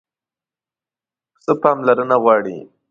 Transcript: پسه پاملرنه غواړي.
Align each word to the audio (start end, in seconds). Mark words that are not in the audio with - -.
پسه 1.33 1.53
پاملرنه 1.61 2.17
غواړي. 2.23 2.57